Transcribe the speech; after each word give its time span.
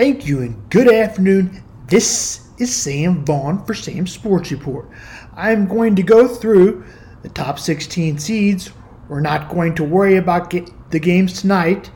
Thank 0.00 0.26
you 0.26 0.40
and 0.40 0.70
good 0.70 0.90
afternoon. 0.90 1.62
This 1.86 2.48
is 2.56 2.74
Sam 2.74 3.22
Vaughn 3.22 3.66
for 3.66 3.74
Sam 3.74 4.06
Sports 4.06 4.50
Report. 4.50 4.88
I'm 5.36 5.68
going 5.68 5.94
to 5.94 6.02
go 6.02 6.26
through 6.26 6.86
the 7.22 7.28
top 7.28 7.58
16 7.58 8.18
seeds. 8.18 8.70
We're 9.10 9.20
not 9.20 9.50
going 9.50 9.74
to 9.74 9.84
worry 9.84 10.16
about 10.16 10.50
the 10.52 10.98
games 10.98 11.42
tonight. 11.42 11.90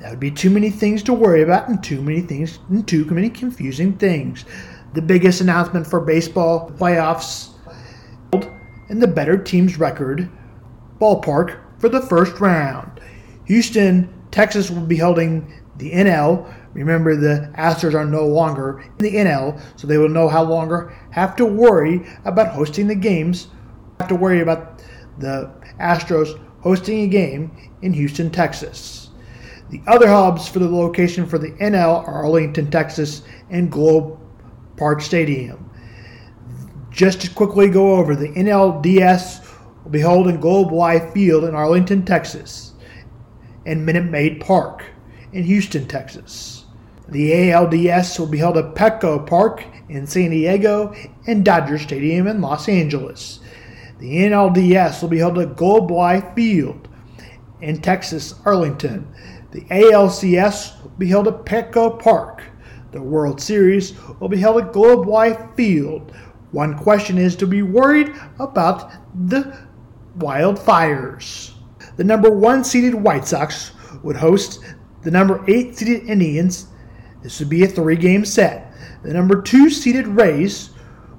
That 0.00 0.08
would 0.08 0.20
be 0.20 0.30
too 0.30 0.48
many 0.48 0.70
things 0.70 1.02
to 1.02 1.12
worry 1.12 1.42
about 1.42 1.68
and 1.68 1.84
too 1.84 2.00
many 2.00 2.22
things 2.22 2.60
and 2.70 2.88
too 2.88 3.04
many 3.04 3.28
confusing 3.28 3.98
things. 3.98 4.46
The 4.94 5.02
biggest 5.02 5.42
announcement 5.42 5.86
for 5.86 6.00
baseball 6.00 6.70
playoffs 6.78 7.50
and 8.88 9.02
the 9.02 9.06
better 9.06 9.36
team's 9.36 9.78
record 9.78 10.30
ballpark 10.98 11.60
for 11.78 11.90
the 11.90 12.00
first 12.00 12.40
round. 12.40 13.02
Houston, 13.44 14.08
Texas 14.30 14.70
will 14.70 14.86
be 14.86 14.96
holding 14.96 15.52
the 15.78 15.92
NL. 15.92 16.52
Remember, 16.74 17.16
the 17.16 17.50
Astros 17.56 17.94
are 17.94 18.04
no 18.04 18.26
longer 18.26 18.80
in 18.80 19.04
the 19.04 19.14
NL, 19.14 19.60
so 19.76 19.86
they 19.86 19.98
will 19.98 20.08
no 20.08 20.26
longer 20.26 20.94
have 21.10 21.34
to 21.36 21.46
worry 21.46 22.06
about 22.24 22.54
hosting 22.54 22.86
the 22.86 22.94
games. 22.94 23.48
Have 24.00 24.08
to 24.08 24.14
worry 24.14 24.40
about 24.40 24.82
the 25.18 25.50
Astros 25.80 26.38
hosting 26.60 27.00
a 27.00 27.06
game 27.06 27.70
in 27.82 27.92
Houston, 27.92 28.30
Texas. 28.30 29.10
The 29.70 29.80
other 29.86 30.08
hubs 30.08 30.48
for 30.48 30.60
the 30.60 30.68
location 30.68 31.26
for 31.26 31.38
the 31.38 31.50
NL 31.52 32.06
are 32.06 32.24
Arlington, 32.24 32.70
Texas, 32.70 33.22
and 33.50 33.70
Globe 33.70 34.18
Park 34.76 35.02
Stadium. 35.02 35.70
Just 36.90 37.20
to 37.22 37.30
quickly 37.30 37.68
go 37.68 37.96
over, 37.96 38.16
the 38.16 38.30
NLDS 38.30 39.46
will 39.84 39.90
be 39.90 40.00
held 40.00 40.26
in 40.26 40.40
Globe 40.40 40.72
Life 40.72 41.12
Field 41.12 41.44
in 41.44 41.54
Arlington, 41.54 42.04
Texas, 42.04 42.72
and 43.66 43.84
Minute 43.84 44.06
Maid 44.06 44.40
Park 44.40 44.84
in 45.32 45.44
Houston, 45.44 45.86
Texas. 45.86 46.64
The 47.08 47.32
ALDS 47.32 48.18
will 48.18 48.26
be 48.26 48.38
held 48.38 48.58
at 48.58 48.74
Petco 48.74 49.26
Park 49.26 49.64
in 49.88 50.06
San 50.06 50.30
Diego 50.30 50.94
and 51.26 51.44
Dodger 51.44 51.78
Stadium 51.78 52.26
in 52.26 52.40
Los 52.40 52.68
Angeles. 52.68 53.40
The 53.98 54.16
NLDS 54.24 55.02
will 55.02 55.08
be 55.08 55.18
held 55.18 55.38
at 55.38 55.56
Globe 55.56 55.90
Life 55.90 56.34
Field 56.34 56.88
in 57.60 57.80
Texas, 57.80 58.34
Arlington. 58.44 59.12
The 59.50 59.62
ALCS 59.62 60.82
will 60.82 60.90
be 60.90 61.08
held 61.08 61.26
at 61.26 61.44
Petco 61.44 61.98
Park. 61.98 62.42
The 62.92 63.02
World 63.02 63.40
Series 63.40 63.94
will 64.20 64.28
be 64.28 64.36
held 64.36 64.62
at 64.62 64.72
Globe 64.72 65.08
Life 65.08 65.40
Field. 65.56 66.12
One 66.52 66.78
question 66.78 67.18
is 67.18 67.34
to 67.36 67.46
be 67.46 67.62
worried 67.62 68.14
about 68.38 68.92
the 69.28 69.58
wildfires. 70.18 71.52
The 71.96 72.04
number 72.04 72.30
one 72.30 72.64
seeded 72.64 72.94
White 72.94 73.26
Sox 73.26 73.72
would 74.02 74.16
host 74.16 74.60
the 75.02 75.10
number 75.10 75.44
8 75.48 75.76
seeded 75.76 76.08
Indians. 76.08 76.68
This 77.22 77.38
would 77.40 77.48
be 77.48 77.64
a 77.64 77.68
three 77.68 77.96
game 77.96 78.24
set. 78.24 78.72
The 79.02 79.12
number 79.12 79.40
2 79.40 79.70
seeded 79.70 80.06
Rays 80.06 80.70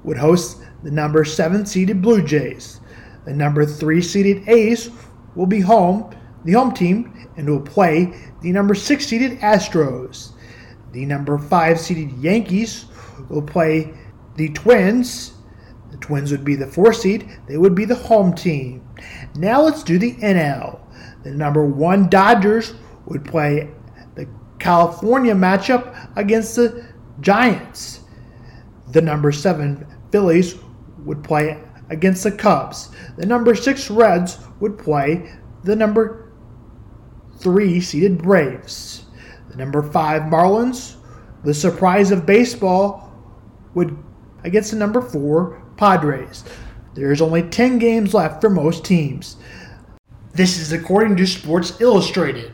would 0.03 0.17
host 0.17 0.61
the 0.83 0.91
number 0.91 1.23
7 1.25 1.65
seeded 1.65 2.01
Blue 2.01 2.21
Jays. 2.21 2.79
The 3.25 3.33
number 3.33 3.65
3 3.65 4.01
seeded 4.01 4.47
A's 4.47 4.89
will 5.35 5.45
be 5.45 5.59
home, 5.59 6.15
the 6.45 6.53
home 6.53 6.73
team, 6.73 7.29
and 7.37 7.49
will 7.49 7.61
play 7.61 8.13
the 8.41 8.51
number 8.51 8.75
6 8.75 9.05
seeded 9.05 9.39
Astros. 9.39 10.31
The 10.91 11.05
number 11.05 11.37
5 11.37 11.79
seeded 11.79 12.11
Yankees 12.13 12.85
will 13.29 13.41
play 13.41 13.93
the 14.35 14.49
Twins. 14.49 15.33
The 15.91 15.97
Twins 15.97 16.31
would 16.31 16.45
be 16.45 16.55
the 16.55 16.67
4 16.67 16.93
seed, 16.93 17.29
they 17.47 17.57
would 17.57 17.75
be 17.75 17.85
the 17.85 17.95
home 17.95 18.33
team. 18.33 18.87
Now 19.35 19.61
let's 19.61 19.83
do 19.83 19.97
the 19.97 20.15
NL. 20.15 20.79
The 21.23 21.31
number 21.31 21.65
1 21.65 22.09
Dodgers 22.09 22.73
would 23.09 23.25
play 23.25 23.69
the 24.15 24.27
California 24.59 25.33
matchup 25.33 26.09
against 26.15 26.55
the 26.55 26.87
Giants. 27.21 28.01
The 28.91 29.01
number 29.01 29.31
seven 29.31 29.85
Phillies 30.11 30.55
would 30.99 31.23
play 31.23 31.61
against 31.89 32.23
the 32.23 32.31
Cubs. 32.31 32.89
The 33.17 33.25
number 33.25 33.55
six 33.55 33.89
Reds 33.89 34.39
would 34.59 34.77
play 34.77 35.31
the 35.63 35.75
number 35.75 36.31
three 37.39 37.81
seeded 37.81 38.19
Braves. 38.19 39.05
The 39.49 39.57
number 39.57 39.81
five 39.81 40.23
Marlins, 40.23 40.95
the 41.43 41.53
surprise 41.53 42.11
of 42.11 42.25
baseball, 42.25 43.11
would 43.73 43.97
against 44.43 44.71
the 44.71 44.77
number 44.77 45.01
four 45.01 45.63
Padres. 45.77 46.43
There's 46.93 47.21
only 47.21 47.43
10 47.43 47.79
games 47.79 48.13
left 48.13 48.41
for 48.41 48.49
most 48.49 48.83
teams. 48.83 49.37
This 50.33 50.59
is 50.59 50.71
according 50.71 51.15
to 51.17 51.27
Sports 51.27 51.79
Illustrated. 51.81 52.53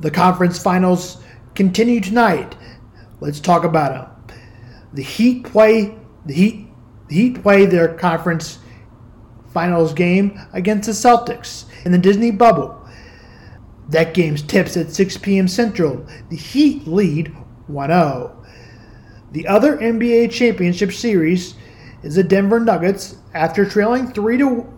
The 0.00 0.10
conference 0.10 0.62
finals 0.62 1.22
continue 1.54 2.00
tonight. 2.00 2.54
Let's 3.20 3.40
talk 3.40 3.64
about 3.64 4.26
them. 4.26 4.38
The 4.92 5.02
Heat 5.02 5.44
play 5.44 5.96
the 6.26 6.34
Heat 6.34 6.68
the 7.08 7.14
Heat 7.14 7.42
play 7.42 7.66
their 7.66 7.94
conference 7.94 8.58
finals 9.52 9.94
game 9.94 10.38
against 10.52 10.86
the 10.86 10.92
Celtics 10.92 11.64
in 11.84 11.92
the 11.92 11.98
Disney 11.98 12.30
bubble. 12.30 12.86
That 13.88 14.14
game's 14.14 14.42
tips 14.42 14.76
at 14.76 14.90
6 14.90 15.16
p.m. 15.18 15.48
Central. 15.48 16.06
The 16.28 16.36
Heat 16.36 16.86
lead 16.86 17.34
1-0. 17.70 18.44
The 19.32 19.46
other 19.46 19.76
NBA 19.78 20.32
championship 20.32 20.92
series 20.92 21.54
is 22.02 22.16
the 22.16 22.22
Denver 22.22 22.60
Nuggets 22.60 23.16
after 23.34 23.64
trailing 23.64 24.12
3 24.12 24.38
to 24.38 24.72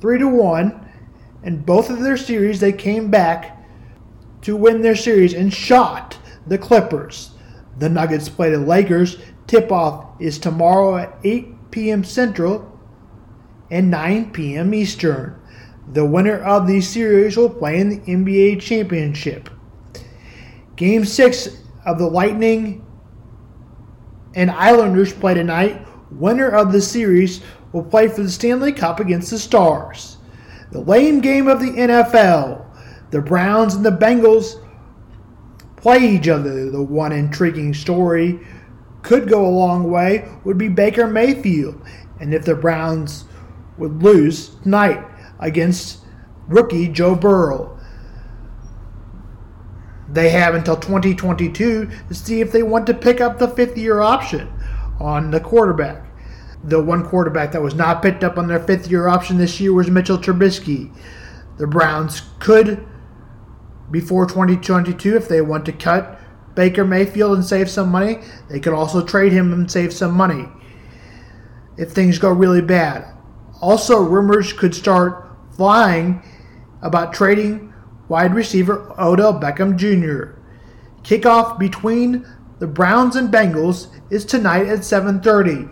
3 0.00 0.18
to 0.18 0.28
1 0.28 0.88
in 1.44 1.62
both 1.62 1.90
of 1.90 2.00
their 2.00 2.16
series 2.16 2.60
they 2.60 2.72
came 2.72 3.10
back 3.10 3.59
to 4.42 4.56
win 4.56 4.82
their 4.82 4.96
series 4.96 5.34
and 5.34 5.52
shot 5.52 6.18
the 6.46 6.58
Clippers. 6.58 7.32
The 7.78 7.88
Nuggets 7.88 8.28
play 8.28 8.50
the 8.50 8.58
Lakers. 8.58 9.18
Tip 9.46 9.72
off 9.72 10.20
is 10.20 10.38
tomorrow 10.38 10.96
at 10.96 11.16
8 11.24 11.70
p.m. 11.70 12.04
Central 12.04 12.78
and 13.70 13.90
9 13.90 14.32
p.m. 14.32 14.74
Eastern. 14.74 15.40
The 15.92 16.04
winner 16.04 16.38
of 16.38 16.66
these 16.66 16.88
series 16.88 17.36
will 17.36 17.50
play 17.50 17.80
in 17.80 17.88
the 17.88 17.98
NBA 17.98 18.60
Championship. 18.60 19.48
Game 20.76 21.04
6 21.04 21.48
of 21.84 21.98
the 21.98 22.06
Lightning 22.06 22.86
and 24.34 24.50
Islanders 24.50 25.12
play 25.12 25.34
tonight. 25.34 25.86
Winner 26.12 26.48
of 26.48 26.72
the 26.72 26.80
series 26.80 27.40
will 27.72 27.82
play 27.82 28.08
for 28.08 28.22
the 28.22 28.30
Stanley 28.30 28.72
Cup 28.72 29.00
against 29.00 29.30
the 29.30 29.38
Stars. 29.38 30.18
The 30.72 30.80
lame 30.80 31.20
game 31.20 31.48
of 31.48 31.60
the 31.60 31.70
NFL 31.70 32.69
the 33.10 33.20
Browns 33.20 33.74
and 33.74 33.84
the 33.84 33.90
Bengals 33.90 34.62
play 35.76 35.98
each 35.98 36.28
other. 36.28 36.70
The 36.70 36.82
one 36.82 37.12
intriguing 37.12 37.74
story 37.74 38.40
could 39.02 39.28
go 39.28 39.46
a 39.46 39.48
long 39.48 39.90
way 39.90 40.28
would 40.44 40.58
be 40.58 40.68
Baker 40.68 41.06
Mayfield, 41.06 41.80
and 42.20 42.34
if 42.34 42.44
the 42.44 42.54
Browns 42.54 43.24
would 43.78 44.02
lose 44.02 44.50
tonight 44.62 45.04
against 45.38 46.00
rookie 46.48 46.88
Joe 46.88 47.14
Burrow. 47.14 47.78
They 50.08 50.30
have 50.30 50.54
until 50.54 50.76
2022 50.76 51.88
to 52.08 52.14
see 52.14 52.40
if 52.40 52.52
they 52.52 52.62
want 52.62 52.86
to 52.88 52.94
pick 52.94 53.20
up 53.20 53.38
the 53.38 53.48
fifth 53.48 53.78
year 53.78 54.00
option 54.00 54.52
on 54.98 55.30
the 55.30 55.40
quarterback. 55.40 56.04
The 56.64 56.82
one 56.82 57.06
quarterback 57.06 57.52
that 57.52 57.62
was 57.62 57.74
not 57.74 58.02
picked 58.02 58.22
up 58.22 58.36
on 58.36 58.48
their 58.48 58.60
fifth 58.60 58.90
year 58.90 59.08
option 59.08 59.38
this 59.38 59.60
year 59.60 59.72
was 59.72 59.88
Mitchell 59.88 60.18
Trubisky. 60.18 60.92
The 61.56 61.66
Browns 61.66 62.22
could 62.38 62.86
before 63.90 64.26
2022 64.26 65.16
if 65.16 65.28
they 65.28 65.40
want 65.40 65.64
to 65.66 65.72
cut 65.72 66.20
Baker 66.54 66.84
Mayfield 66.84 67.36
and 67.36 67.44
save 67.44 67.70
some 67.70 67.88
money. 67.88 68.18
They 68.48 68.60
could 68.60 68.72
also 68.72 69.04
trade 69.04 69.32
him 69.32 69.52
and 69.52 69.70
save 69.70 69.92
some 69.92 70.12
money 70.12 70.46
if 71.76 71.92
things 71.92 72.18
go 72.18 72.30
really 72.30 72.60
bad. 72.60 73.06
Also, 73.60 74.00
rumors 74.00 74.52
could 74.52 74.74
start 74.74 75.28
flying 75.56 76.22
about 76.82 77.12
trading 77.12 77.72
wide 78.08 78.34
receiver 78.34 78.94
Odell 78.98 79.38
Beckham 79.38 79.76
Jr. 79.76 80.38
Kickoff 81.02 81.58
between 81.58 82.26
the 82.58 82.66
Browns 82.66 83.16
and 83.16 83.32
Bengals 83.32 83.88
is 84.10 84.24
tonight 84.24 84.66
at 84.66 84.80
7:30. 84.80 85.68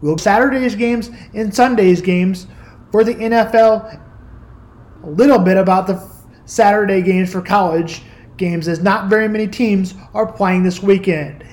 We'll 0.00 0.18
Saturday's 0.18 0.74
games 0.74 1.10
and 1.32 1.54
Sunday's 1.54 2.00
games 2.00 2.46
for 2.90 3.04
the 3.04 3.14
NFL. 3.14 4.00
A 5.04 5.10
little 5.10 5.38
bit 5.38 5.56
about 5.56 5.86
the 5.86 6.13
Saturday 6.46 7.02
games 7.02 7.32
for 7.32 7.40
college 7.40 8.02
games 8.36 8.68
as 8.68 8.82
not 8.82 9.08
very 9.08 9.28
many 9.28 9.46
teams 9.46 9.94
are 10.12 10.30
playing 10.30 10.62
this 10.62 10.82
weekend. 10.82 11.44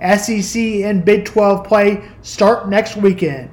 SEC 0.00 0.56
and 0.84 1.04
Big 1.04 1.24
12 1.24 1.66
play 1.66 2.08
start 2.22 2.68
next 2.68 2.96
weekend. 2.96 3.50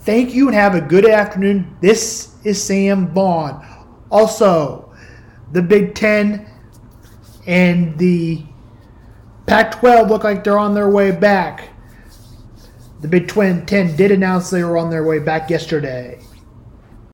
Thank 0.00 0.34
you 0.34 0.46
and 0.48 0.54
have 0.54 0.74
a 0.74 0.80
good 0.80 1.08
afternoon. 1.08 1.76
This 1.80 2.34
is 2.44 2.62
Sam 2.62 3.08
Vaughn. 3.08 3.66
Also, 4.10 4.94
the 5.52 5.62
Big 5.62 5.94
10 5.94 6.46
and 7.46 7.96
the 7.98 8.44
Pac 9.46 9.80
12 9.80 10.08
look 10.08 10.24
like 10.24 10.44
they're 10.44 10.58
on 10.58 10.74
their 10.74 10.90
way 10.90 11.12
back. 11.12 11.70
The 13.00 13.08
Big 13.08 13.28
10 13.28 13.64
did 13.96 14.10
announce 14.10 14.50
they 14.50 14.64
were 14.64 14.76
on 14.76 14.90
their 14.90 15.04
way 15.04 15.18
back 15.18 15.50
yesterday. 15.50 16.20